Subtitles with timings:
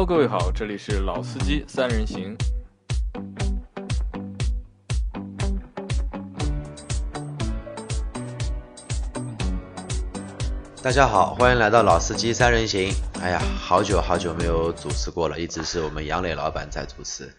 [0.00, 2.34] Hello，各位好，这里是老司机三人行。
[10.82, 12.90] 大家好，欢迎来到老司机三人行。
[13.20, 17.30] 哎呀，好久好久没有主持过了，一直是我们杨磊老板在主持。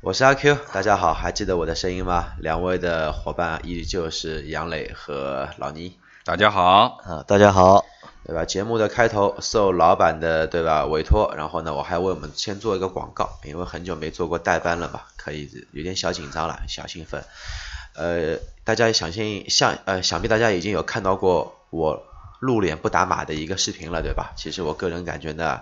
[0.00, 2.30] 我是阿 Q，大家好，还记得我的声音吗？
[2.40, 6.00] 两位的伙伴依旧是杨磊和老倪。
[6.24, 7.84] 大家好，啊，大家好，
[8.24, 8.44] 对吧？
[8.44, 17.24] 节目的开头受老板的对吧委托，然后呢，我还为我们先做一个广告，因为很久没做过代班了嘛，可以有点小紧张了，小兴奋。
[17.94, 22.06] 呃，大家相信像呃，想必大家已经有看到过我。
[22.42, 24.32] 露脸不打码的一个视频了，对吧？
[24.34, 25.60] 其实我个人感觉呢，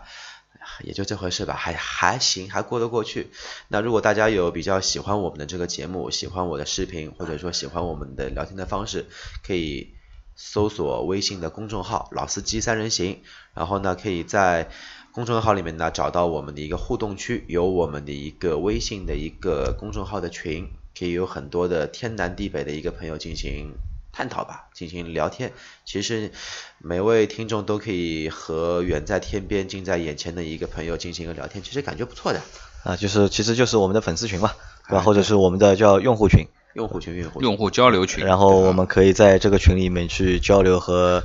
[0.85, 3.33] 也就这回事吧，还还行，还过得过去。
[3.66, 9.07] 那如果大家有比较喜欢我们的这个节目，喜欢我的视频，或者说喜欢我们的聊天的方式，
[9.45, 9.93] 可以
[10.39, 13.21] 搜索微信的公众号“老司机三人行”，
[13.53, 14.71] 然后呢，可以在
[15.13, 23.75] 公众号里面呢找到我们的一个互动区，有我们的一个微信的一个公众号的群，可以有很多的天南地北的一个朋友进行。
[24.11, 25.53] 探讨吧，进行聊天。
[25.85, 26.33] 其实
[26.79, 32.41] 每位听众都可以和远在天边、近在眼前的一个朋友进行一个聊天，其实感觉不错的。
[32.83, 34.51] 啊，就是其实就是我们的粉丝群嘛，
[34.89, 35.03] 对吧？
[35.03, 38.24] 或者是我们的叫用户群、用户群、用户用户交流群。
[38.24, 41.24] 然后我们可以在这个群里面去交流和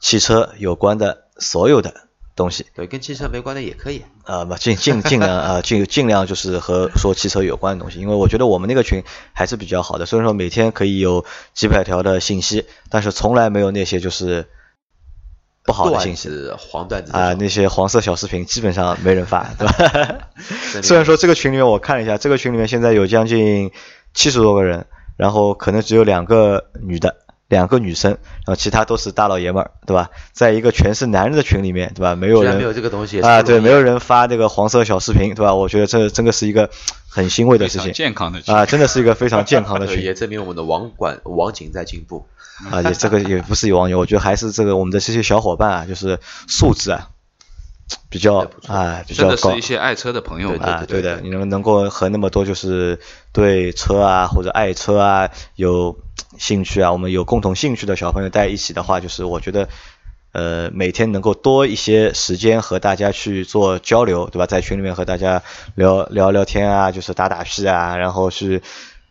[0.00, 2.02] 汽车有关的所有的。
[2.36, 4.02] 东西对，跟汽车没关的也可以。
[4.24, 10.04] 呃，尽尽尽量啊，尽尽量就是和说汽车有关的东西，因为我觉得我们那个群还是比较好的。
[10.04, 14.48] 虽然说每天可以有几百条的信息，但是从来没有那些就是
[15.62, 20.28] 不好的信息、黄段子啊，那些黄色小视频基本上没人发，对吧？
[20.82, 23.70] 虽然说这个群里面我看了一下，这个群里面现在有将近
[24.14, 24.86] 七十多个人，
[25.18, 27.16] 然后可能只有两个女的。
[27.46, 30.08] 两个女生，然后其他都是大老爷们儿，对吧？
[30.32, 32.16] 在一个全是男人的群里面，对吧？
[32.16, 35.54] 没有人没有这个东西啊，对，没有人发这个黄色小视频，对吧？
[35.54, 36.70] 我觉得这真的是一个
[37.06, 42.26] 很欣慰的事情，健康的啊，真的是一个非常健康的 群，也证明我们的网管网警在进步
[42.72, 47.10] 啊，也这个也不是有网友，我觉得还是这个我们的这些小伙伴啊，就是素质啊。
[48.08, 52.98] 比较啊，比较高，真的是一些爱车的朋友啊，对的，你能能够和那么多就是
[53.32, 55.98] 对车啊或者爱车啊有
[56.38, 59.68] 兴趣啊，我们有共同兴趣的小朋友在一起的话，就是我觉得
[60.32, 64.46] 呃每天能够多一些时间和大家去做交流，对吧？
[64.46, 65.42] 在群里面和大家
[65.74, 68.62] 聊聊聊天啊，就是打打屁啊，然后去。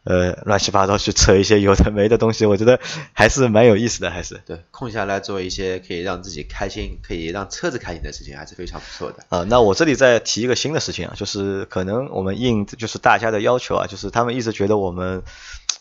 [0.03, 2.79] 呃，乱七八糟去扯一些有的没的东西，我觉得
[3.13, 9.23] 还是蛮有意思的，还是对空下来做一些可以让自己开心、可以让车子开心的事情，还是非常不错的。
[9.29, 15.23] 啊，那我这里再提一个新的事情啊，就是可能我们应就是大家的要求啊，就是他们一直觉得我们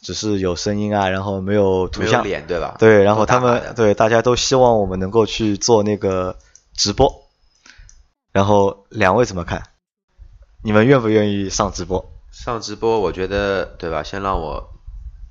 [0.03, 2.77] 只是有声音啊，然后没有图像脸，对吧？
[2.79, 6.39] 对，然后他们对大家都希望我们能够去做那个
[6.77, 7.29] 直播，
[8.33, 9.65] 然后两位怎么看？
[10.63, 12.09] 你们愿不愿意上直播？
[12.33, 14.03] 上直播，我觉得对吧？
[14.03, 14.73] 先让我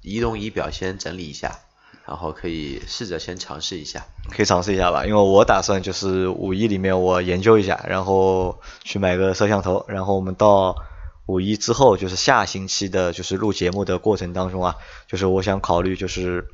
[0.02, 1.60] 移动仪表先整理一下，
[2.06, 4.06] 然后可以试着先尝试一下。
[4.30, 10.76] 可以尝试一下吧，因为我打算就是五一里面我研究一下，然后去买个摄像头，然后我们到
[11.26, 14.76] 五一之后，就是下星期的，就是录节目的过程当中啊，
[15.08, 16.48] 就是我想考虑就是。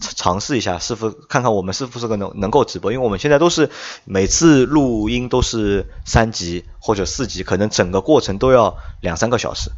[0.00, 2.92] 尝试一下，是否看看我们是不是个能能够直播？
[2.92, 3.68] 因为我们现在都是
[4.04, 9.70] 每次录音都是三集或者四集，可能整个过程都要两三个小时。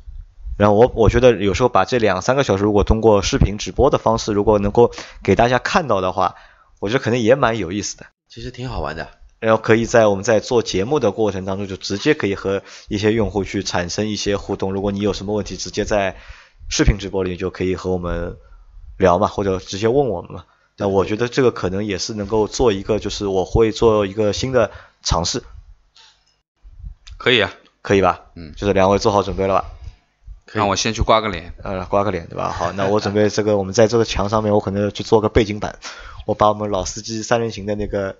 [0.59, 4.93] 然后我我觉得有时候把这两三个小时，如果通过视频直播的方式，如果能够
[5.23, 6.35] 给大家看到的话，
[6.81, 8.05] 我觉得可能也蛮有意思的。
[8.29, 9.09] 其实挺好玩的。
[9.39, 14.75] 然后可以在我们在做节目的过程当中，就直接可以和一些用户去产生一些互动。
[14.75, 16.17] 如果你有什么问题，直接在
[16.69, 18.37] 视频直播里就可以和我们。
[19.01, 20.45] 聊嘛，或者直接问我们嘛。
[20.77, 24.71] 那我觉得这个可能也是能够做一个，就是我会做一个新的
[25.03, 25.43] 尝试。
[27.19, 27.53] 可以啊，
[27.83, 28.21] 可以吧？
[28.35, 29.65] 嗯，就是两位做好准备了吧？
[30.53, 31.53] 让我先去刮个脸。
[31.63, 32.51] 呃，刮个脸对吧？
[32.51, 35.79] 好，那我准备这个，我们在这个墙上面，我可能去做个背景板，
[36.27, 38.17] 我把我们老司机三人行的那个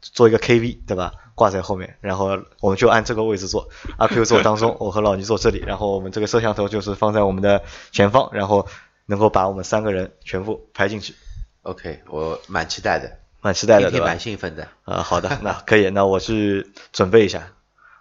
[0.00, 1.12] 做一个 KV 对吧？
[1.36, 3.68] 挂在后面，然后我们就按这个位置坐。
[3.98, 7.62] 阿 Q 坐当中， 我和老倪坐这里，然后我们这个摄像头就是放在我们的
[7.92, 8.66] 前方，然后。
[9.10, 11.16] 能够把我们三个人全部拍进去
[11.62, 14.68] ，OK，我蛮期待的，蛮期待的，对蛮兴奋的。
[14.84, 17.52] 啊，好的， 那可以，那我去准备一下，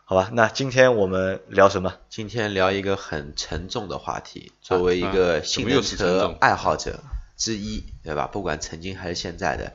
[0.06, 0.30] 好吧？
[0.34, 1.96] 那今天我们聊什么？
[2.10, 4.52] 今天聊一个很沉重的话题。
[4.62, 7.00] 作为一个新能车爱好者
[7.36, 8.28] 之一，对吧？
[8.28, 9.74] 不管曾经还是现在的，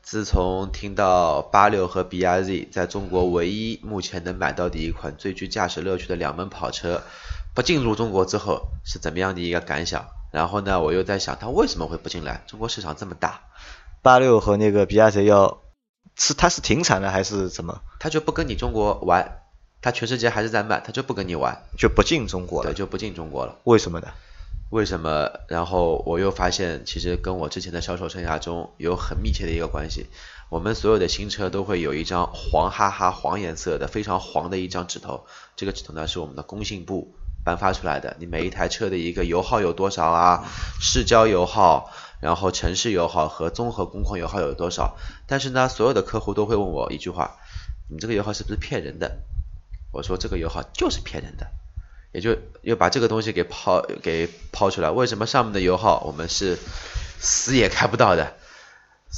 [0.00, 7.02] 自从听到八六和 BRZ 在中国唯一目前能买到的一款最具驾驶乐趣的两门跑车
[7.54, 10.08] 不进入中国之后，是怎么样的一个感想？
[10.32, 12.42] 然后呢，我又在想，它为什么会不进来？
[12.48, 13.42] 中国市场这么大，
[14.02, 15.62] 八六和那个比亚迪要
[16.16, 17.82] 是它是停产了还是怎么？
[18.00, 19.42] 它就不跟你中国玩，
[19.80, 23.58] 它全世界还是在卖，它就不跟你玩，就不进中国了，对，就不进中国了。
[23.64, 24.08] 为什么呢？
[24.70, 25.30] 为什么？
[25.48, 30.06] 然后我又发现，其实跟我之前的销售生涯中有很密切的一个关系。
[30.48, 35.26] 我们所有的新车都会有一张黄哈哈、黄颜色的非常黄的一张纸头，
[35.56, 40.44] 这个纸头呢是我们的工信部颁发出来的，你每一台车的一个油耗有多少啊？
[40.80, 41.90] 市郊油耗，
[42.20, 44.96] 然后城市油耗和综合工况油耗有多少？
[45.26, 47.36] 但是呢，所有的客户都会问我一句话：
[47.88, 49.18] 你这个油耗是不是骗人的？
[49.92, 51.48] 我说这个油耗就是骗人的，
[52.12, 54.90] 也就又把这个东西给抛给抛出来。
[54.90, 56.58] 为什么上面的油耗我们是
[57.18, 58.34] 死也开不到的？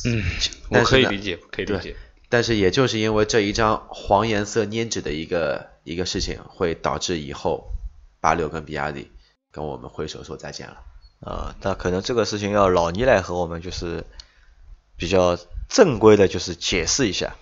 [0.05, 0.23] 嗯，
[0.71, 1.95] 我可以理解，可以理解。
[2.29, 7.74] 但是也就是因为这一张黄颜色粘纸的一个一个事情，会导致以后
[8.25, 9.11] 八六跟比亚迪
[9.53, 10.77] 跟我们挥手说再见了。
[11.21, 14.05] 啊，那可能这个事情要老倪来和我们就是
[14.97, 15.39] 比较
[15.69, 17.35] 正规的，就是解释一下。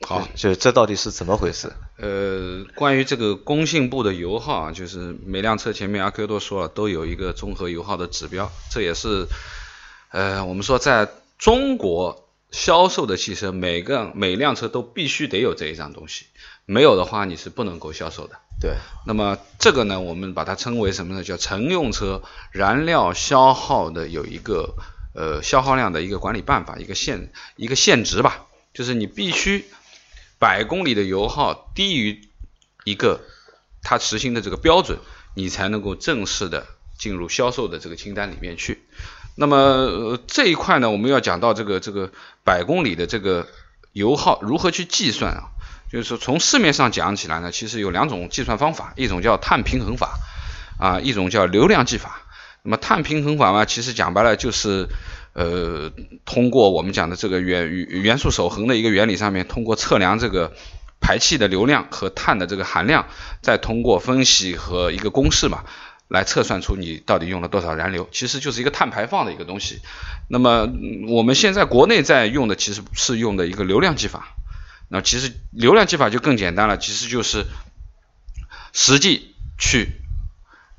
[0.00, 1.70] 好，就这到底是怎么回事？
[1.98, 9.26] 呃，关于这个工信部的油耗啊，就是每辆车前面阿 Q 都说了，都有一个综合油耗的指标，这也是
[10.10, 11.08] 呃我们说在。
[11.36, 16.26] 中国销售的汽车，每个每辆车都必须得有这一张东西，
[16.64, 18.38] 没有的话你是不能够销售的。
[18.64, 18.76] 对。
[19.06, 21.22] 那么这个呢，我们把它称为什么呢？
[21.22, 24.74] 叫乘用车燃料消耗的有一个
[25.14, 29.66] 呃消耗量的一个管理办法，一个限一个限值吧，就是你必须
[30.38, 32.26] 百公里的油耗低于
[32.84, 33.20] 一个
[33.82, 34.98] 它实行的这个标准，
[35.34, 36.66] 你才能够正式的
[36.96, 38.82] 进入销售的这个清单里面去。
[39.36, 42.10] 那么这一块呢，我们要讲到这个这个
[42.42, 43.46] 百公里的这个
[43.92, 45.50] 油耗如何去计算啊？
[45.90, 50.18] 就是从市面上讲起来呢，其实有两种计算方法，一种叫碳平衡法
[50.78, 52.22] 啊，一种叫流量计法。
[52.62, 54.88] 那么碳平衡法嘛，其实讲白了就是
[55.34, 55.92] 呃，
[56.24, 60.52] 通过我们讲的这个元元素守恒的一个原理上面，通过测量这个
[61.00, 63.06] 排气的流量和碳的这个含量，
[63.42, 65.64] 再通过分析和一个公式嘛。
[66.06, 69.80] 来测算出你到底用了多少燃油，其实就是一个碳排放的一个东西。
[70.28, 70.68] 那么
[71.08, 74.36] 我们现在国内在用的其实是用的一个流量计法。
[74.88, 77.46] 那其实流量计法就更简单了，其实就是
[78.72, 79.88] 实际去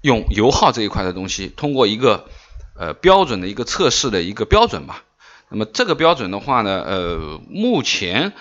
[0.02, 2.28] 用油耗这一块的东西，通过一个
[2.76, 5.04] 呃标准的一个测试的一个标准吧。
[5.50, 8.34] 那么这个标准的话呢，呃，目前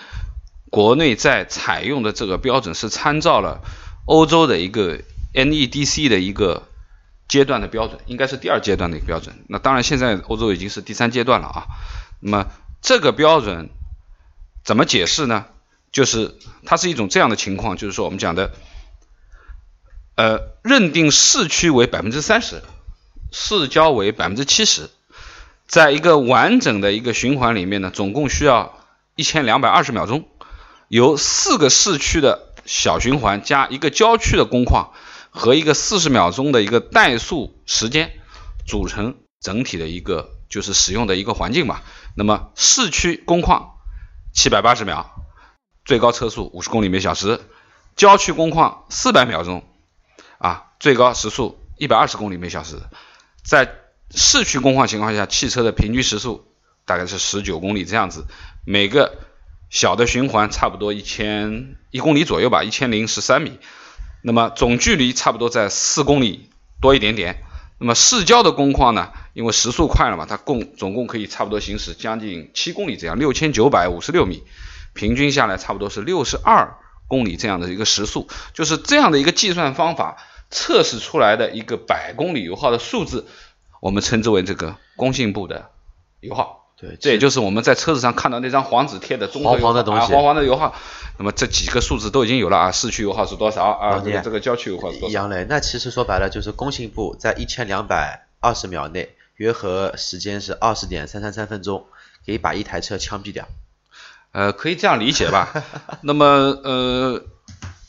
[0.69, 3.61] 国内在采用的这个标准是参照了
[4.05, 4.99] 欧洲的一个
[5.33, 6.67] NEDC 的一个。
[7.27, 11.65] 阶段的标准应该是第二阶段的一个标准，那当然现在欧洲已经是第三阶段了啊。
[12.19, 12.51] 那么
[12.83, 13.71] 这个标准
[14.63, 15.47] 怎么解释呢？
[15.95, 18.51] 就是它是一种这样的情况，就是说我们讲的，
[20.15, 22.61] 呃，认定市区为百分之三十，
[23.31, 24.89] 市郊为百分之七十，
[25.67, 28.77] 在一个完整的一个循环里面呢，总共需要
[29.15, 30.27] 一千两百二十秒钟，
[30.89, 34.91] 由四个市区的小循环加一个郊区的工况。
[35.37, 38.13] 和一个四十秒钟的一个怠速时间
[38.65, 41.83] 组成整体的一个就是使用的一个环境吧。
[42.15, 43.71] 那么市区工况
[44.33, 45.24] 七百八十秒，
[45.85, 47.39] 最高车速五十公里每小时；
[47.95, 49.63] 郊区工况四百秒钟，
[50.39, 52.77] 啊，最高时速一百二十公里每小时。
[53.43, 53.71] 在
[54.09, 56.47] 市区工况情况下，汽车的平均时速
[56.85, 58.25] 大概是十九公里这样子，
[58.65, 59.19] 每个
[59.69, 63.59] 小的循环差不多一千一公里左右吧，一千零十三米。
[64.23, 66.49] 那么总距离差不多在四公里
[66.81, 67.43] 多一点点。
[67.77, 69.11] 那么市郊的工况呢？
[69.33, 74.43] 因为时速快了嘛，它共总共可以差不多行驶将近七公里这样，六千九百五十六米，
[74.95, 78.27] 平均下来差不多是六十二公里这样的一个时速。
[78.53, 80.17] 就是这样的一个计算方法
[80.49, 83.27] 测试出来的一个百公里油耗的数字，
[83.81, 85.69] 我们称之为这个工信部的
[86.21, 86.63] 油耗。
[86.77, 90.75] 对，这也就是我们在车子上看到那张黄纸贴的中黄黄的东西，黄黄的油耗。
[91.17, 94.01] 那么这几个数字都已经有了啊，市区油耗是多少啊？
[94.03, 95.13] 这个这个郊区油耗是多少？
[95.13, 101.85] 杨磊，那其实说白了就是工信部在一千两百二十秒内，约合时间是二十点三三三分钟，
[102.25, 103.47] 可以把一台车枪毙掉。
[104.35, 105.63] 呃，可以这样理解吧？
[106.03, 107.23] 那么呃，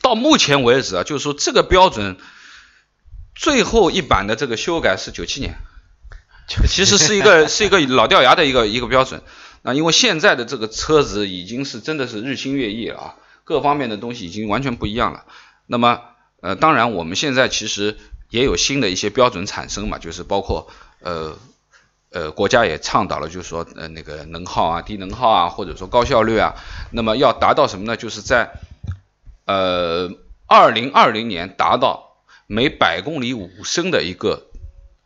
[0.00, 2.16] 到目前为止啊，就是说这个标准
[3.34, 5.58] 最后一版的这个修改是九七年。
[6.68, 9.22] 其实是一个是一个老掉牙的一个一个标准，
[9.62, 15.24] 那因为现在的这个车子已经是真的是日新月异了啊，各方面的东西已经完全不一样了。
[15.66, 16.00] 那么
[16.40, 17.96] 呃，当然我们现在其实
[18.30, 20.68] 也有新的一些标准产生嘛，就是包括
[21.00, 21.36] 呃
[22.16, 26.54] 呃国家也倡导了，就是说呃那个能耗啊、低能耗啊，或者说高效率啊，
[26.90, 27.94] 那么要达到什么呢？
[27.98, 28.52] 就是在
[29.44, 30.10] 呃
[30.46, 34.46] 二零二零年达到每百公里五升的一个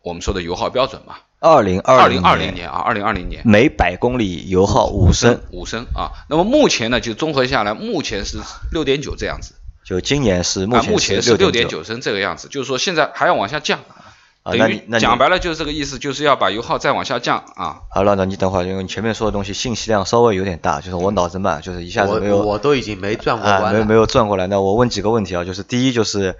[0.02, 1.16] 我们说的油耗标准嘛。
[1.40, 6.12] 二零二零二零年啊，二零二零年每百公里油耗油五升五升啊。
[6.28, 8.38] 那么目前呢，就综合下来，目前是
[8.70, 9.54] 六点九这样子。
[9.82, 13.80] 就今年是目啊，前目前是六六点九升这个样子，就是说现在还要往下降，
[14.42, 17.80] 等于你那你讲白了就是这个意思，就是要把油耗再往下降啊。
[17.90, 23.72] 好了，那你等会儿，因为你前面说的东西信息量稍微有点大，就是我脑子慢，就是一下子没有我我都已经没转过啊，弯了。
[23.72, 24.46] 没有没有转过来。
[24.46, 26.36] 那我问几个问题啊，就是第一就是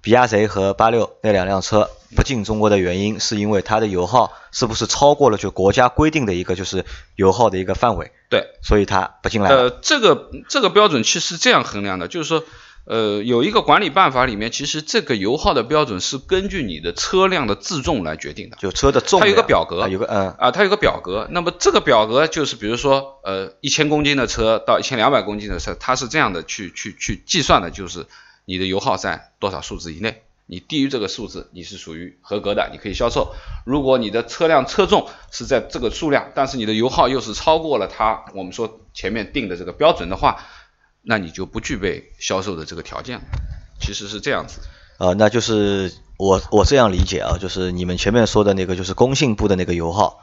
[0.00, 9.56] 比亚迪和八六那两辆车不进中国的原因，是因为它的油耗是不是超过了就国家规定的一个就是油耗的一个范围，对，所以它不进来了。
[9.56, 12.42] 呃，这个这个标准其实是这样衡量的，就是说，
[12.84, 18.56] 呃，有一个管理办法里面，其实这个油耗的标准是根据你的车辆的自重来决定的。
[18.58, 28.06] 就车的重，它有个表格啊有个嗯啊，它有个表格，那么这个表格就是比如说，呃，一千公斤的车到一千两百公斤的车，它是这样的去去去计算的，就是
[28.44, 33.32] 你的油耗在多少数字以内，你低于这个数字，你是属于合格的，你可以销售。
[33.64, 40.42] 如果你的车辆车重是在这个数量，但是你的油耗又是超过了它我们说前面定的这个标准的话，
[41.02, 43.24] 那你就不具备销售的这个条件了。
[43.80, 44.60] 其实是这样子。
[44.98, 50.20] 呃，那就是我我这样理解啊，就是你们前面说的那个就是工信部的那个油耗，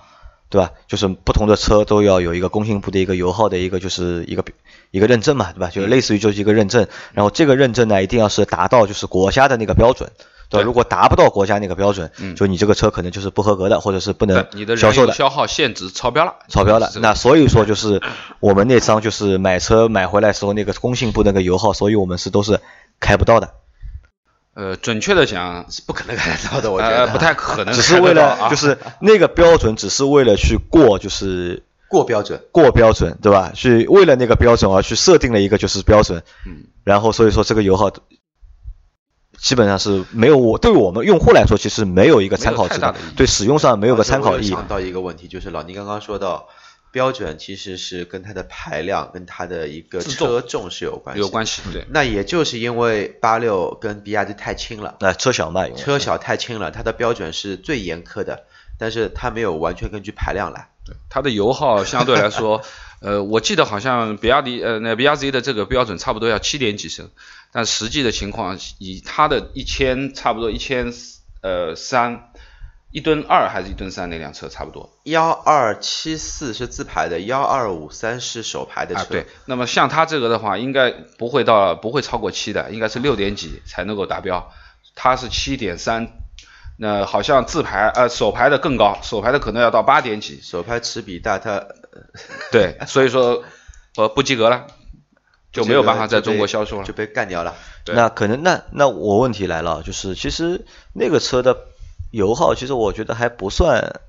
[0.50, 0.72] 对吧？
[0.88, 4.46] 就是不同的车都要有一个工信部的一个油耗的一个就是一个
[4.92, 5.70] 一个认证嘛，对吧？
[5.70, 10.10] 就是类似于就是一个认证，然后这个认证呢一定要是达到就是国家的那个标准。
[10.50, 12.36] 对吧，如果达不到国家那个标准，嗯。
[12.36, 15.14] 就你这个车可能就是不合格的，或者是不能你的销售的。
[15.14, 18.02] 消耗限值超标了，超标了那所以说就是
[18.42, 22.60] 我们那张就是买车买回来时候那个工信部那个油耗，所以我们是都是
[23.00, 23.54] 开不到的。
[24.56, 32.42] 呃，准确的讲，是不可能开得到的，我觉呃，得 不太可能只是为了就是那个标准，只是为了去过就是 过标准。
[32.52, 33.52] 过标准，对吧？
[33.54, 37.92] 去为了那个标准而去设定了一个就是标准，嗯，然后所以说这个油耗
[39.42, 42.80] 基本上是没有我对我们用户来说，其实没有一个参考值
[43.16, 44.56] 对使用上没有个参考意义。
[44.68, 46.50] 到一个问题，就是老倪刚刚说到，
[46.92, 51.22] 标准其实是跟它的排量、跟它的一个车重是有关系。
[51.22, 58.44] 有关系，对，那也就是因为八六跟比亚迪太轻了，那车小嘛，车小太轻了，它的标准是最严苛的，
[58.78, 60.70] 但是它没有完全根据排量来。
[61.08, 62.64] 它的油耗相对来说，
[63.00, 67.12] 呃，我记得好像比亚迪呃那比亚迪的这个标准差不多要七点几升，
[67.52, 70.94] 但实际的情况以它的一千差不多一千
[71.42, 72.32] 呃三
[72.92, 79.02] 一吨二还是一吨三那辆车差不多幺二七四是自排的，幺二五三是手排的车。
[79.02, 84.52] 啊，对，那么像它这个的话，应该不会到不会超过七的，应该是六点几才能够达标，
[84.96, 86.08] 它是七点三。
[86.82, 91.68] 那好像自排呃手排的更高，手排的可能要到八点几，手排齿比大，它
[92.52, 93.44] 对，所以说
[93.98, 94.66] 呃不及格了，
[95.52, 96.94] 就没有办法在中国销售了就。
[96.94, 97.56] 被干掉了。
[97.86, 101.58] 对那可能那那我问题来了，就是其实那个车的
[102.12, 104.02] 油耗，其实我觉得还不算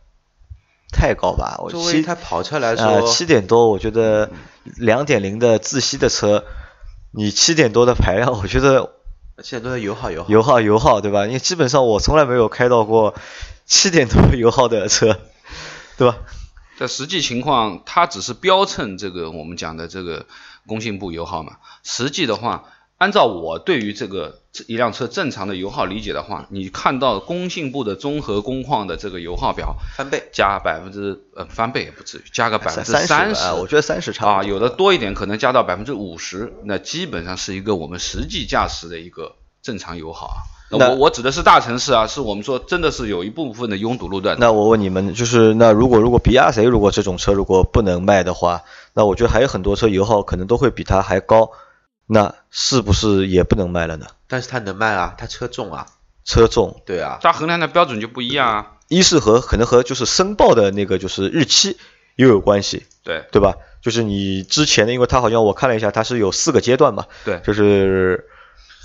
[0.93, 1.59] 太高吧。
[1.63, 4.31] 我作为七一台跑车来说，呃七点多，我觉得
[4.77, 6.45] 两点零的自吸的车，
[7.13, 8.91] 你七点多的排量，我觉得
[9.43, 10.29] 现在都是油耗油耗。
[10.29, 11.27] 油耗油耗对吧？
[11.27, 13.15] 因为基本上我从来没有开到过
[13.65, 15.17] 七点多油耗的车，
[15.97, 16.19] 对吧？
[16.81, 20.25] 这实际情况，它只是标称这个我们讲的这个
[20.67, 21.59] 工信部油耗嘛。
[21.83, 22.65] 实际的话，
[22.97, 30.31] 按照我对于这个这一辆车正常的油耗理解的话，你看到工信部的综合工况的这个油耗表，翻倍。
[30.33, 40.41] 加百分之呃翻倍也不至于，加个百分之三三十，啊我觉得三十差啊，有的多一点，可能加到百分之五十，那基本上是一个我们实际驾驶的一个正常油耗啊。
[40.71, 44.37] 那那我我指的是大城市啊，是我们说真的是有一部分的拥堵路段。
[44.39, 48.63] 那我问你们，就是那如果如果比亚迪如果这种车如果不能卖的话，
[48.95, 51.51] 那我觉得还有很多车油耗可能都会比它还高，
[52.07, 54.07] 那是不是也不能卖了呢？
[54.29, 55.87] 但是它能卖啊，它车重啊，
[56.25, 58.73] 车重，对啊，它衡量的标准就不一样啊。
[58.89, 61.77] 一是和可能和就是申报的那个就是日期
[62.17, 63.55] 又有关系，对对吧？
[63.83, 68.29] 就是你之前的，因为它好像我看了一下，它是有四个阶段嘛，对，就是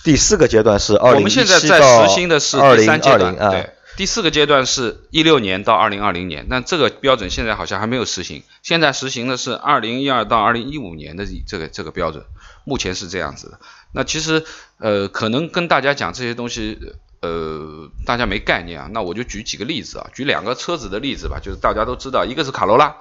[0.05, 12.23] 第四个阶段是二零我们现在在实行的是二零二零啊，对，第四个阶段是一六年到二零二零年，但这个标准现在好像还没有实行，现在实行的是二零一二到二零一五年的这个这个标准，
[12.63, 13.59] 目前是这样子的。
[13.91, 14.45] 那其实
[14.77, 16.79] 呃，可能跟大家讲这些东西。
[17.21, 22.97] 呃，大家没概念啊，那我就举几个例子啊，举两个车子的例子吧，就是大家都知道，一个是卡罗拉，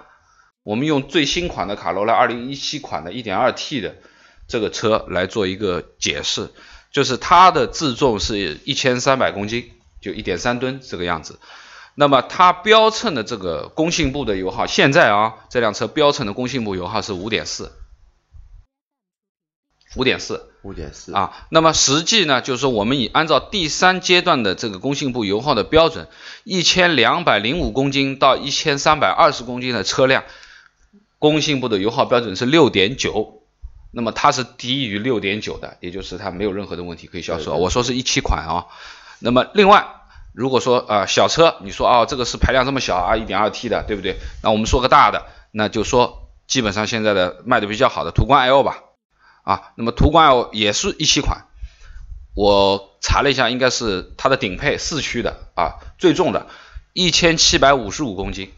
[0.63, 3.97] 我们用最新款的卡罗拉，二零一七款的一点二 T 的
[4.49, 6.49] 这个车来做一个解释，
[6.95, 9.71] 就是它的自重是一千三百公斤，
[10.01, 11.39] 就一点三吨这个样子。
[11.95, 17.73] 那么它标称的这个工信部的油耗，现在啊这辆车标称的工信部油耗是五点四，
[19.97, 20.51] 五点四。
[20.63, 26.09] 五点四啊，那么实际呢，就是说我们以按照第三阶段的这个工信部油耗的标准，
[26.43, 30.25] 一千两百零五公斤到一千三百二十公斤的车辆，
[31.19, 33.43] 工信部的油耗标准是六点九，
[33.95, 37.53] 那么它是低于六点九的，也就是它没有任何的问题可以销售。
[37.53, 38.67] 对对我说是一七款啊。
[39.21, 39.87] 那么另外，
[40.35, 44.17] 如果说呃小车，你说啊这个是排量这么小啊，一点二 T 的，对不对？
[44.43, 48.83] 那我们说个大的，那就说基本上现在的卖的比较好的途观 L 吧，
[49.45, 51.47] 啊，那么途观 L 也是一七款，
[52.35, 56.49] 我查了一下，应该是它的顶配四驱的啊，最重的，
[56.93, 58.53] 一千七百五十五公斤，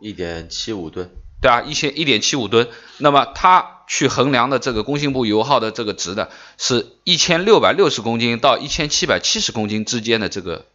[0.00, 2.68] 一点七五吨，对啊，一千一点七五吨。
[2.98, 10.66] 那么它去衡量的这个工信部油耗的这个值呢，是一千六百六十公斤到一千七百七十公斤之间的这个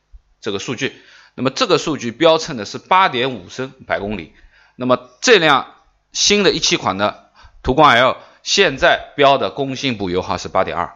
[0.42, 0.94] 这个数据。
[1.36, 4.34] 那么这个数据标称的是八点五升百公里。
[4.76, 5.76] 那么这辆
[6.12, 7.30] 新的一七款的
[7.64, 10.96] 途观 L 现在标的工信部油耗是八点二，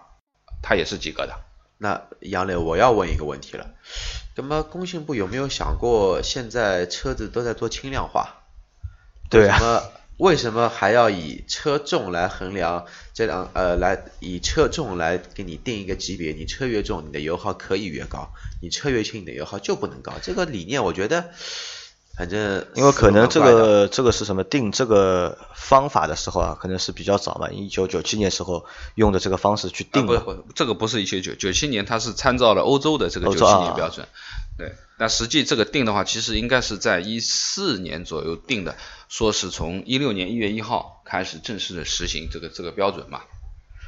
[0.61, 1.35] 它也是及格的。
[1.77, 3.67] 那杨磊，我要问一个问题了，
[4.35, 8.41] 那么工信部有没有想过，现在车子都在做轻量化，
[9.29, 9.59] 对啊
[10.17, 16.33] 为什么还要以车重来衡量这辆呃来以车重来给你定一个级别？
[16.33, 20.13] 你车越重，你的油耗可以越高；你车越轻，你的油耗就不能高。
[20.21, 21.31] 这个理念我觉得，
[22.15, 30.17] 反正因为可能这个这个是什么定这个方法的时候啊，可能是比较早嘛，一九九七年时候用的这个方式去定的。
[30.17, 34.07] 啊、不不，这个不是一九九九七年，它是参照了欧洲的这个九七年标准。
[34.55, 38.75] 对，那实际这个定的话，其实应该是在一四年左右定的，
[39.09, 43.21] 说是从一六年一月一号开始正式的实行这个这个标准嘛。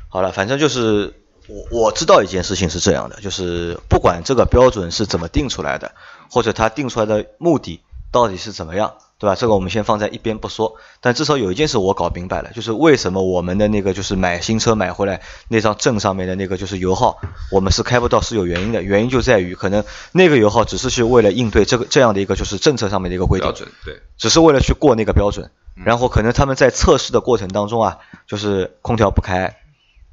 [0.10, 1.14] 好了，反正就是
[1.48, 5.94] 我我知道一件事情是这样的，就是不管这个标准是怎么定出来的，
[6.32, 7.82] 或者它定出来的目的
[8.16, 9.36] 到底是怎么样，对吧？
[9.36, 10.76] 这个我们先放在一边不说。
[11.02, 17.20] 但至少有一件事我搞明白了，就是为什么我们的那个就是买新车买回来那张证上面的那个就是油耗，
[17.52, 29.58] 我们是开不到是有原因的，原因就在于可能那个油耗只是去为了应对这个这样的一个就是政策上面的一个规定标，准对，只是为了去过那个标准，然后可能他们在测试的过程当中啊，就是空调不开，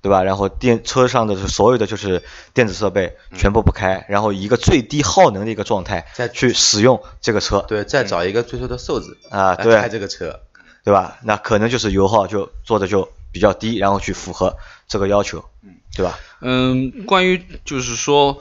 [0.03, 0.25] 对吧？
[0.25, 10.41] 然后电车上的所有的就是电子设备全部不开，然后以一个最低耗能的一个状态再去使用这个车，对，再找一个最初的瘦子来啊对开这个车，
[10.85, 11.19] 对吧？
[11.23, 14.57] 那可能就是油耗就做的就比较低，然后去符合
[14.88, 15.45] 这个要求，
[15.97, 16.19] 对吧？
[16.41, 18.41] 嗯，关于就是说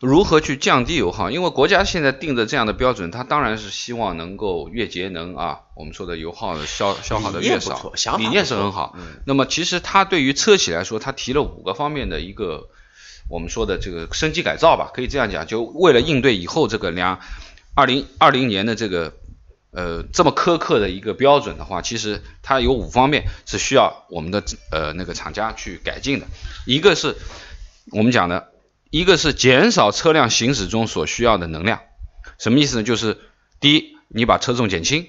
[0.00, 7.74] 如何去降低油耗，因为国家现在定的这样的标准，它当然是希望能够越节能啊，我们说的油耗的消消耗的越少。
[7.78, 8.94] 错想，法理念是很好。
[8.96, 9.20] 嗯。
[9.26, 12.70] 那么其实它对于车企来说，它提了五个方面的一个
[13.28, 17.20] 我们说的这个升级改造吧，可以这样讲，就为了应对以后这个两
[17.74, 19.12] 二零二零年的这个
[19.70, 26.26] 呃这么苛刻的一个标准的话，其实它有五方面是需要我们的呃那个厂家去改进的，
[26.64, 27.16] 一个是
[27.92, 28.48] 我们讲的，
[28.90, 31.80] 一个是减少车辆行驶中所需要的能量，
[32.38, 32.82] 什么意思呢？
[32.82, 33.18] 就是
[33.60, 35.06] 第一，你把车重减轻，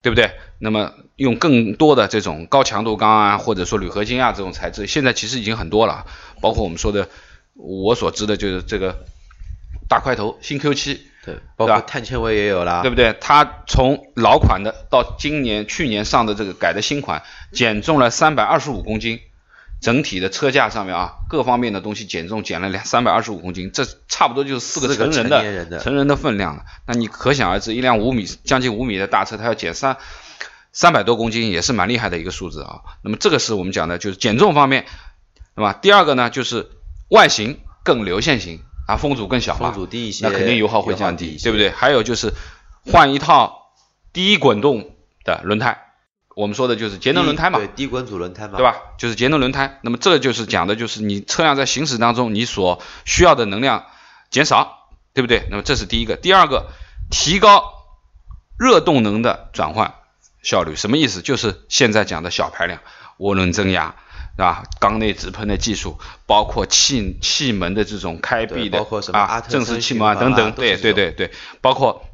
[0.00, 0.32] 对不对？
[0.58, 6.06] 那么用更多的这种高强度钢啊，或者说铝合金啊这种材质，现在其实已经很多了，
[6.40, 7.08] 包括我们说的，
[7.54, 9.04] 我所知的就是这个
[9.88, 13.16] 大块头新 Q 七，对，包括碳纤维也有啦，对不对？
[13.20, 19.20] 它从老款的到今年、去年上的这个改的新款，减重了三百二十五公斤，
[19.80, 26.64] 整体的车架上面啊，各方面的东西减重减了两三百二十五公斤，这差不多就是四个成人成年人的成人的分量了。
[26.86, 29.96] 那你可想而知，一辆五米将近五米的大车，它要减三
[30.72, 32.80] 三百多公斤，也是蛮厉害的一个数字啊。
[33.02, 34.84] 那么这个是我们讲的，就是减重方面，
[35.54, 35.72] 那么？
[35.72, 36.68] 第二个呢，就是
[37.08, 41.70] 外形更流线型啊，风阻更小嘛，风阻低一些那肯定油耗会降低，低对不对？
[41.70, 42.34] 还有就是
[42.84, 43.72] 换一套
[44.12, 44.90] 低滚动
[45.24, 45.89] 的轮胎，
[46.40, 48.64] 我们说的就是节能轮胎嘛，对，低滚阻轮胎嘛，对？
[48.64, 48.76] 吧？
[48.98, 49.78] 就是节能轮胎。
[49.82, 53.84] 那么这个就是讲的就是你车辆在行驶当中你所需要的能量
[54.30, 55.46] 减少，对不对？
[55.50, 56.16] 那么这是第一个。
[56.16, 56.68] 第二个，
[57.10, 57.62] 提高
[58.58, 59.94] 热动能的转换
[60.42, 61.20] 效率，什么意思？
[61.20, 62.80] 就是现在讲的小排量
[63.18, 63.94] 涡轮增压。
[64.36, 64.62] 是吧？
[64.78, 72.06] 缸内直喷的技术，包括气气门的这种开闭的，包括什么啊正时气门啊等等，对对对对，包括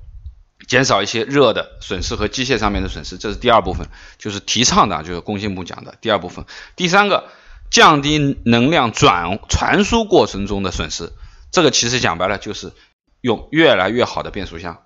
[0.66, 3.88] 减少一些热的损失和机械上面的损失，这是第二部分，
[4.18, 6.44] 就是提倡的，就是工信部讲的第二部分。
[6.76, 7.28] 第三个，
[7.70, 11.12] 降低能量转传输过程中的损失，
[11.52, 12.72] 这个其实讲白了就是
[13.20, 14.82] 用越来越好的变速箱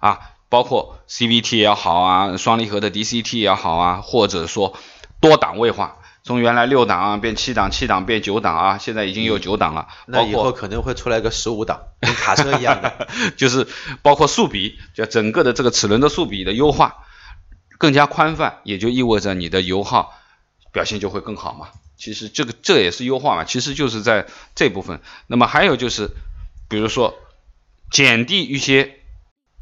[0.00, 4.76] 啊，包括 CVT 也好啊，双离合的 DCT 也好啊，或者说
[5.20, 5.96] 多档位化。
[6.22, 9.88] 从原来六档啊变七档，七档变九档啊，现在已经有九档了。
[10.06, 13.08] 那以后可能会出来个十五档，跟卡车一样的。
[13.36, 13.66] 就是
[14.02, 16.98] 包括速比，就整个的这个齿轮的速比的优化
[17.78, 20.14] 更加宽泛，也就意味着你的油耗
[20.72, 21.68] 表现就会更好嘛。
[21.96, 25.00] 其实这个这也是优化嘛，其实就是在这部分。
[25.26, 26.10] 那么还有就是，
[26.68, 27.18] 比如说
[27.90, 29.00] 减低一些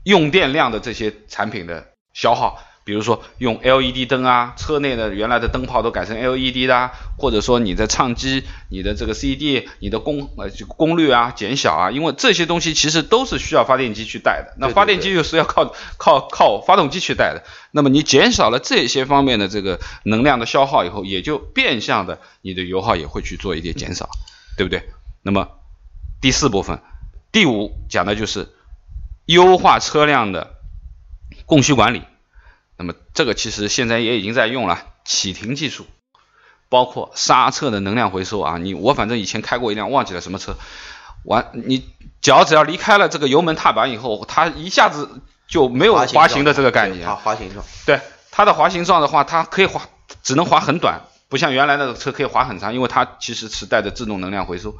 [0.04, 14.54] 用电量的这些产品的消耗，比如说用 LED 灯啊，车内的原来的灯泡都改成 LED 的啊，或者说你的唱机、你的这个 CD、你的功呃这个功率啊减小啊，因为这些东西其实都是需要发电机去带的。
[14.56, 17.44] 那发电机又是要靠 靠靠发动机去带的。
[17.72, 24.08] 那么你减少了这些方面的这个能量的消耗以后，也就变相的你的油耗也会去做一点减少，
[24.56, 24.88] 对不对？
[25.22, 25.50] 那么
[26.22, 26.80] 第四部分，
[27.32, 28.48] 第五讲的就是
[29.26, 30.54] 优化车辆的
[31.44, 32.00] 供需管理。
[32.78, 35.84] 那么这个其实现在也已经在用了启停技术，
[36.68, 38.56] 包括刹车的能量回收啊。
[38.56, 40.56] 你我反正以前开过一辆忘记了什么车，
[41.24, 41.84] 完你
[42.22, 47.06] 脚只要离开了这个油门踏板以后，它一下子就没有滑行的这个概念。
[47.06, 49.82] 滑滑行状，对它的滑行状的话，它可以滑，
[50.22, 54.76] 只能滑很短，不像原来那个车可以滑很长，因为它其实是带着自动能量回收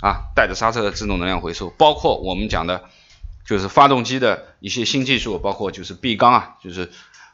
[0.00, 2.84] 啊，带着刹车的自动能量回收，包括我们讲的，
[3.46, 6.90] 就是发动机的一些新技术，包括就是闭缸啊，就是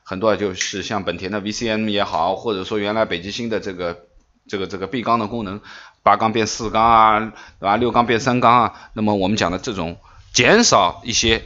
[0.09, 4.07] 很多就是像本田的 VCM 也好，或者说原来北极星的这个
[4.49, 5.61] 这个这个闭缸的功能，
[6.03, 7.21] 八缸变四缸啊，
[7.61, 7.77] 对吧？
[7.77, 9.99] 六缸变三缸啊，那么我们讲的这种
[10.33, 11.43] 减少一些，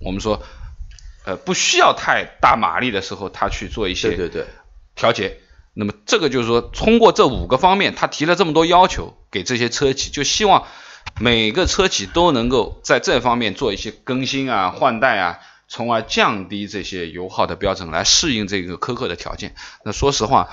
[0.00, 0.42] 我们说。
[1.24, 4.46] 呃，不需要太大马力的时候，它去做一些对对对，
[4.94, 5.40] 调节。
[5.74, 10.66] 那么这个就是说，通过这五个方面，他提了这么多要求给这些车企，就希望
[11.18, 19.54] 每个车企都能够在这方面做一些更新啊、换代啊，从而降低这些油耗的标准，来适应这个苛刻的条件。
[19.84, 20.48] 那说实话，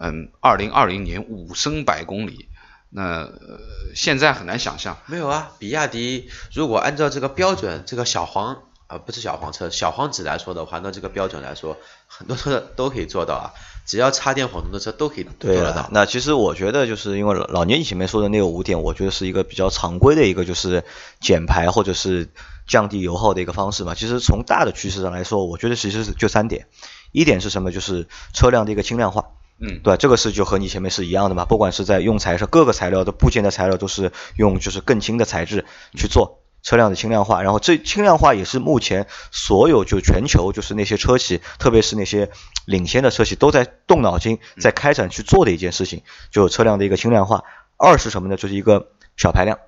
[0.00, 2.48] 嗯，二零二零年五升百公里，
[2.90, 3.60] 那、呃、
[3.94, 4.98] 现在很难想象。
[5.06, 13.46] 没有啊，比亚迪如果按照这个标准，这个小黄啊、不是小黄车，小黄子来说的话，那这个标准来说，很多车都可以做到啊，
[13.84, 15.82] 只要插电混动的车都可以得到，。
[15.82, 20.84] 了那其实我觉得就是因为老老年前面说的那个五点，我觉得是一个比较常规的一个就是
[21.20, 22.28] 减排或者是
[22.66, 23.94] 降低油耗的一个方式嘛。
[23.94, 26.66] 其实从大的趋势上来说，我觉得其实是就三点，
[27.12, 27.70] 一点是什么？
[27.70, 29.26] 就是车辆的一个轻量化。
[29.60, 35.64] 嗯，对吧，这个是就和你前面是一样的嘛，不管是在用材上，各个材料的部件的材料都是用就是更轻的材质
[35.96, 42.30] 去做车辆的轻量化，然后这轻量化也是目前所有就全球就是那些车企，特别是那些
[42.64, 47.44] 领先的车企都在动脑筋在开展去做的一件事情，就是车辆的一个轻量化。
[47.76, 48.36] 二是什么呢？
[48.36, 49.58] 就是一个小排量，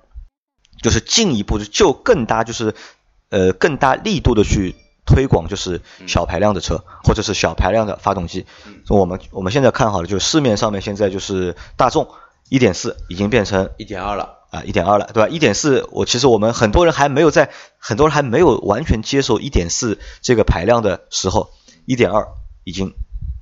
[0.81, 2.73] 就是进一步就更大就是
[3.29, 4.73] 呃更大力度的去
[5.05, 8.45] 推广就是小排量的车，或者是小排量的发动机。
[8.89, 12.09] 我们我们现在看好了，就是市面上面现在就是大众
[12.49, 15.29] 一点四已经变成一点二了，啊一点二了，对吧？
[15.29, 21.49] 一点四，我其实我们很多人还没有在很多人还没有完全接受一点四这个排量的时候，
[21.85, 22.27] 一点二
[22.63, 22.93] 已经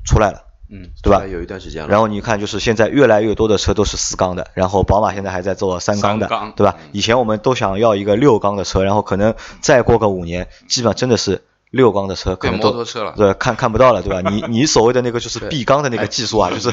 [0.06, 0.42] 出来了。
[0.68, 1.28] 嗯，对吧？
[1.28, 1.90] 有一段时间了。
[1.90, 6.90] 然后你看，就是现在越来越多的车都是四缸的，然后宝马现在还在做三缸的，缸对吧嗯？
[6.92, 11.44] 以前我们都想要一个六缸的车，然后可能再过个五年，基本上真的是
[11.76, 13.14] 六缸的车可能都摩托车了。
[13.18, 14.30] 对看看不到了，对吧？
[14.30, 16.72] 你 你所谓的那个就是对 B 缸的那个技术啊，就是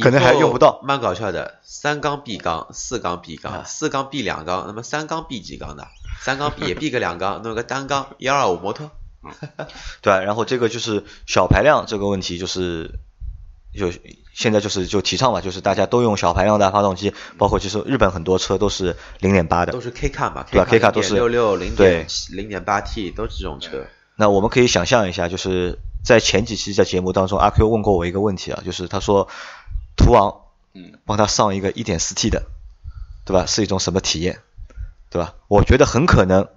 [0.00, 0.80] 可能还用不到。
[0.84, 5.88] 蛮搞笑的，三缸 B 缸，四缸 B 缸，啊四缸 B 两缸，那么三缸 B 几缸的？
[6.20, 8.88] 三缸 B 也 B 个两缸， 弄个单缸幺二五摩托。
[10.00, 13.00] 对啊，然后这个就是小排量这个问题，就是
[13.76, 13.90] 就
[14.32, 19.80] 现在就是就提倡嘛，就是大家都用小排量的发动机，包括其实日本很多车都是零点八的都。
[19.80, 23.84] 是 K 卡嘛对吧 K 卡都是六六零对点零点八 T 都是这种车。
[24.16, 29.28] 那我们可以想象一下，就是在前几期在节目当中，阿 Q 问过我一个问题啊，就是他说
[29.96, 30.42] 途昂
[30.74, 32.44] 嗯，帮他上一个 1.4T 的，
[33.24, 33.46] 对吧？
[33.46, 34.40] 是一种什么体验，
[35.10, 35.34] 对吧？
[35.48, 36.48] 我觉得很可能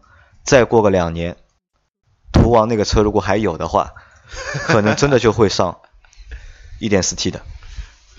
[0.44, 1.38] 再过个两年，
[2.32, 3.94] 途昂那个车如果还有的话，
[4.68, 5.80] 可能真的就会上
[6.82, 7.42] 1.4T 的。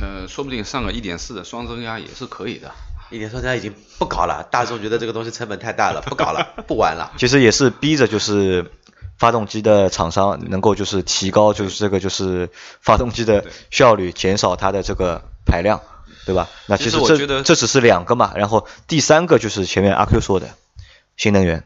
[0.01, 2.71] 呃，说不定上个一点四的双增压也是可以的。
[3.11, 7.11] 一点说他已经不搞了，大众觉得这个东西成本太大了，不搞了， 不玩了。
[7.17, 8.71] 其实也是逼着就是
[9.19, 12.49] 发动机的厂商能够就是提高就是这个就是
[12.81, 15.81] 发动机的效率，减少它的这个排量，
[16.25, 16.49] 对吧？
[16.67, 20.49] 那其其实这实我觉得这只是两个嘛，然后第三个就是前面阿 Q 说的
[21.17, 21.65] 新能源，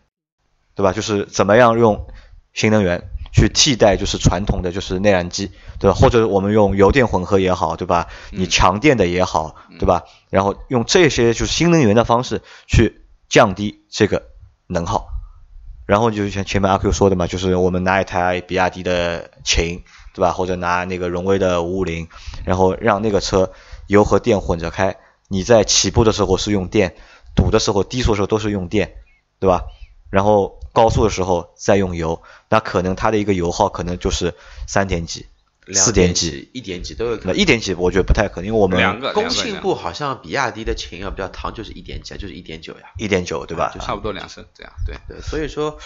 [0.74, 0.92] 对吧？
[0.92, 2.06] 就是怎么样用
[2.54, 5.94] 新能源去替代就是传统的就是内燃机，对吧？
[5.94, 8.08] 或者我们用油电混合也好，对吧？
[8.30, 10.04] 你强电的也好，对吧？
[10.30, 14.22] 然后用这些就是新能源的方式去降低这个
[14.66, 15.11] 能耗。
[15.92, 20.32] 然后就像前面阿 Q 说的嘛，就是我们拿一台比亚迪的秦，对吧？
[20.32, 22.08] 或者拿那个荣威的五五零，
[22.46, 23.52] 然后让那个车
[23.88, 24.96] 油和电混着开，
[25.28, 26.94] 你在起步的时候是用电，
[27.36, 28.94] 堵的时候、低速的时候都是用电，
[29.38, 29.64] 对吧？
[30.08, 34.32] 然后高速的时候再用油，那可能它的一个油耗可能就是
[34.66, 35.26] 三点几，
[35.70, 37.36] 四点几几、一点几都有可能。
[37.36, 42.92] 一点几我觉得不太可能，因为我们两个工信部好像比亚迪的秦要比较唐，就是一点几啊，就是一点九呀。
[42.98, 43.70] 一点九对吧？
[43.72, 44.96] 就差不多两升这样，对。
[45.06, 45.78] 对，所以说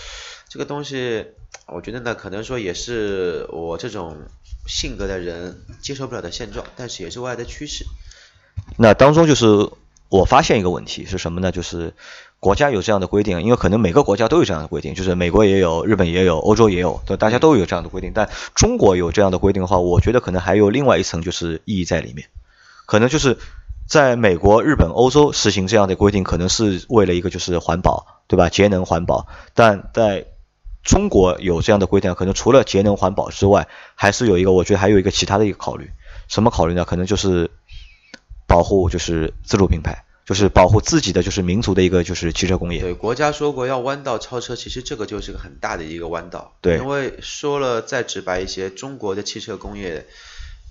[0.48, 1.26] 这个东西，
[1.66, 4.16] 我觉得呢，可能说也是我这种
[4.66, 7.84] 性格的人接受不了的现状，但是也是未来的趋势。
[8.78, 9.44] 那当中就是
[10.08, 11.50] 我发现一个问题是什么呢？
[11.52, 11.94] 就是
[12.38, 18.12] 国家有这样的规定，因为可能每个国家都有这样的规定，就是美国也有，日本也有，欧洲也有，对，大家都有这样的规定。
[18.14, 22.28] 但中国有这样的规定的话，我觉得可能还有另外一层就是意义在里面，
[22.86, 23.38] 可能就是
[23.88, 28.48] 在美国、日本、欧洲实行这样的规定，可能是为了一个就是环保，对吧？
[28.48, 30.26] 节能环保，但在
[30.84, 33.66] 中国有这样的规定，可能除了节能环保之外，
[33.96, 35.90] 还是有一个，我觉得还有一个其他的一个考虑，
[36.28, 36.84] 什么考虑呢？
[36.84, 37.50] 可能就是
[38.46, 42.80] 保护就是自主品牌，就是保护自己的就是民族的一个就是汽车工业。
[42.80, 46.56] 对，国家说过要弯道超车，其实这个就是个很大的一个弯道。
[46.60, 50.06] 对因为说了再直白一些，中国的汽车工业，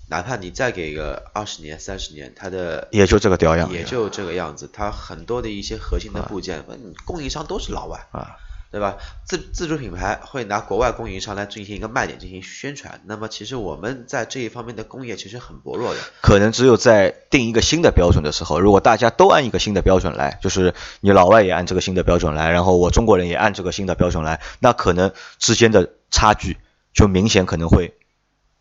[0.08, 8.06] 哪怕你再给个二十年、三十年，它的也就这个屌样，也就这个样子，它很多的一些核心的部件，嗯供应商都是老外。
[8.12, 8.36] 啊，
[8.76, 8.98] 对吧？
[9.24, 16.00] 自自主品牌会拿国外供应商来进行一个卖点进行宣传，那么其实我们在这一方面的工业其实很薄弱的。
[16.20, 26.58] 可能只有在定一个新的标准的时候，如果大家都按一个新的标准来，就是你老外也按这个新的标准来，然后我中国人也按这个新的标准来，那可能之间的差距
[26.92, 27.94] 就明显可能会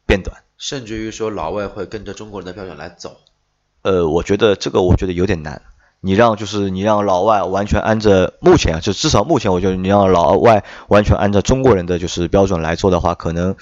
[0.06, 0.44] 变短。
[0.58, 3.20] 甚至于说老外会跟着中国人的标准来走，
[3.82, 5.62] 呃，我觉得这个我觉得有点难。
[6.06, 13.56] 你让就是你让老外完全按着目前啊，就至少目前我觉得你让老外完全按照中国人的就是标准来做的话，可能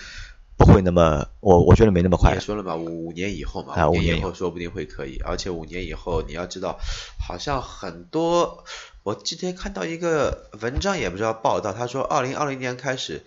[0.58, 2.40] 不会那么我我觉得没那么快也。
[2.42, 6.78] 说了嘛，五年以后嘛，五啊五年后说不定会可以，而且五年以后你要知道，
[7.18, 8.66] 好像很多，
[9.04, 13.24] 我今天看到一个文章也不知道报道，他说二零二零年开始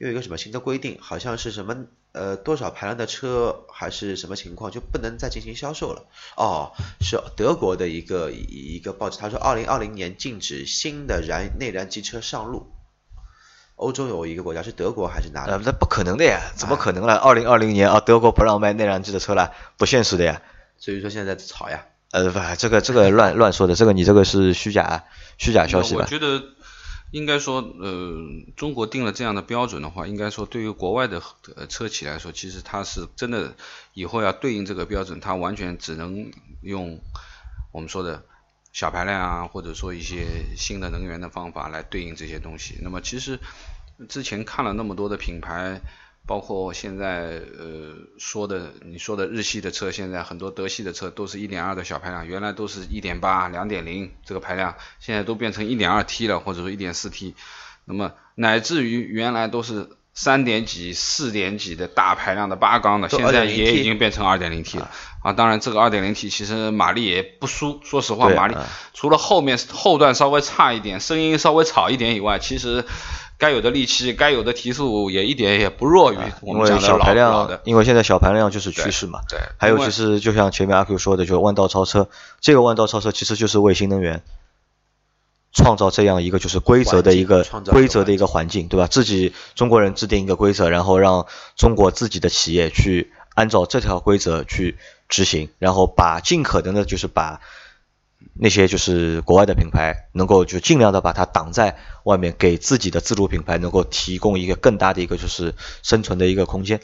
[0.00, 1.76] 又有一个什么新的规定，好像是什么
[2.12, 6.06] 呃多少排量的车还是什么情况就不能再进行销售了。
[6.38, 12.72] 哦，是德国的一个一一个报纸，他说二零二零年禁止新的燃内燃机车上路。
[13.76, 15.52] 欧洲有一个国家是德国还是哪里？
[15.52, 17.16] 呃，那不可能的呀，怎么可能了？
[17.16, 20.40] 二零二零年啊，德国不让卖内燃机的车了，不现实的呀。
[20.78, 21.84] 所以说现在在吵呀。
[22.10, 25.04] 呃，不，这个这个乱乱说的，这个你这个是虚假
[25.36, 26.00] 虚假消息吧？
[26.04, 26.42] 我觉得
[27.10, 28.18] 应该说，呃，
[28.56, 31.22] 中国定了这样的标准的话，应该说对于国外的
[31.56, 33.54] 呃车企来说，其实它是真的
[33.94, 36.30] 以后要对应这个标准，它完全只能
[36.62, 37.00] 用
[37.72, 38.24] 我们说的
[38.72, 42.78] 小排量啊，或者说一些新的能源的方法来对应这些东西。
[42.82, 43.38] 那么其实
[44.08, 45.80] 之前看了那么多的品牌。
[46.26, 57.34] 包括现在呃说的你说的日系的车，现在很多德系的车都是一点二的小排量，原来都是一点八、两点零这个排量，现在都变成一点二 T 了，或者说一点四 T，
[57.84, 64.88] 那么乃至于原来都是三点几、四点几的大排量的八缸的，现在也已经变成二点零 T 了
[65.24, 65.32] 啊！
[65.32, 68.54] 当然这个二点零 T 其实马力也不输，说实话马力
[68.94, 72.84] 除了后面后段稍微差一点，声音稍微吵一点以外，其实。
[73.40, 77.60] 该有的力气，该有的提速也一点也不弱于我因为们讲的老小排老的量，。
[77.64, 79.20] 因为现在小排量就是趋势嘛。
[79.28, 82.08] 对，还有其实就是，就像前面阿 Q 说的，就是弯道超车。
[82.40, 84.22] 这个弯道超车其实就是为新能源
[85.52, 88.86] 创造这样一个就是规则的一个规则的一个环境，对吧？
[88.86, 91.26] 自己中国人制定一个规则，然后让
[91.56, 94.76] 中国自己的企业去按照这条规则去
[95.08, 97.40] 执行，然后把尽可能的就是把
[98.34, 106.80] 那些就是国外的品牌能够就尽量的把它挡在外面，给自己的自主品牌能够提供一个更大的一个就是生存的一个空间。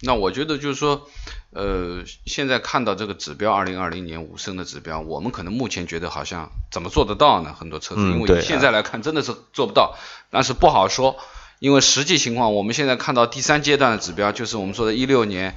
[0.00, 1.08] 那我觉得就是说，
[1.50, 7.54] 呃，现在看到这个指标，二零二零年五升的指标，我们可能目前觉得好像怎么做得到呢？
[7.58, 9.96] 很多车子，因为现在来看真的是做不到，
[10.30, 11.16] 但是不好说，
[11.60, 15.54] 因为实际情况，我们现在看到第三阶段的指标，就是我们说的一六年。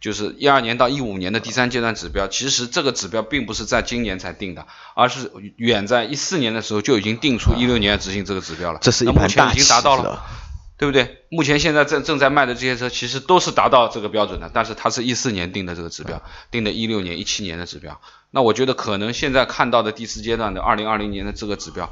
[0.00, 8.78] 就是一二年到一五年的第三阶段指标，其实这个指标并不是在今年才定的，而是远在一四年的时候就已经定出一六年要执行这个指标了。
[8.82, 10.22] 这是一盘大棋，已经达到了，
[10.76, 11.24] 对不对？
[11.30, 18.00] 目前现在正正在卖的这些车，其实都是达到这个标准的，但是它是一四年定的这个指标，定的一六年、一七年的指标。
[18.30, 21.90] 那我觉得可能现在看到的第四阶段的二零二零年的这个指标，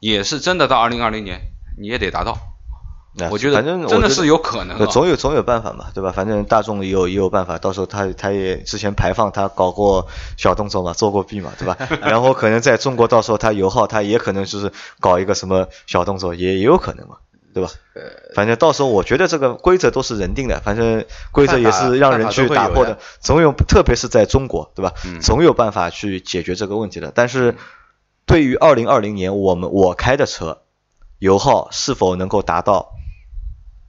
[0.00, 1.40] 也是真的到二零二零年
[1.78, 2.51] 你也得达到。
[3.14, 4.86] 那我觉得反正真的是有可能。
[4.86, 6.12] 总有总有办法嘛，对吧？
[6.12, 11.76] 反正大众也有也有办法，到时候他他也之前排放他搞过小动作嘛，做过弊嘛，对吧？
[12.00, 17.16] 然后可能在中国到时候他油耗他也可能就是搞一个什么小动作，也也有可能嘛，
[17.52, 17.70] 对吧？
[18.34, 24.94] 反正到时候我觉得这个规则都是人定的，反正规则也是让人去打破的，总有特别是在中国，对吧？
[25.20, 27.12] 总有办法去解决这个问题的。
[27.14, 27.56] 但是
[28.24, 30.62] 对于二零二零年我们我开的车，
[31.18, 32.92] 油耗是否能够达到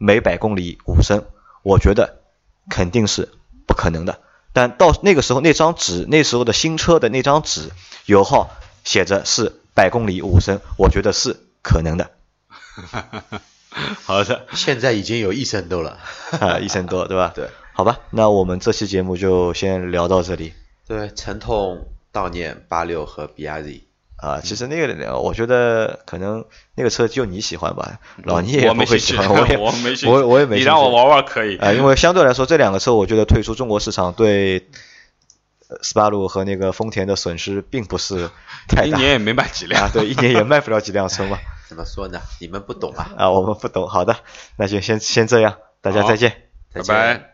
[0.06, 1.24] 每百公里五升，
[1.62, 2.20] 我觉得
[2.70, 3.30] 肯定是
[3.66, 4.20] 不可能的。
[4.52, 7.70] 但到那个时候，那张纸，那时候的新车的那张纸
[8.06, 8.50] 油耗
[8.84, 12.12] 写着是百公里五升，我觉得是可能的。
[14.04, 15.98] 好的，现在已经有一升多了。
[16.38, 17.32] 啊，一升多，对吧？
[17.34, 20.52] 对，好吧，那我们这期节目就先聊到这里。
[20.86, 23.84] 对，沉痛悼念八六和 BRZ。
[24.24, 30.60] 啊，其实那个，我觉得可能那个车就你喜欢吧，老倪也我没不会喜欢，我也 我没我我也没。
[30.60, 31.58] 你让我玩玩可以。
[31.58, 34.70] 啊，因为相对来说这两个车，我觉得退出中国市场对
[35.68, 38.30] 呃斯巴鲁和那个丰田的损失并不是
[38.70, 41.38] 太大一年也没卖几辆啊，对，一年也卖不了几辆车嘛。
[41.68, 42.22] 怎么说呢？
[42.40, 43.12] 你们不懂啊。
[43.18, 43.90] 啊，我们不懂。
[43.90, 44.16] 好的，
[44.56, 46.02] 那就先先这样，大家。
[46.04, 46.34] 再见
[46.74, 47.30] 拜拜。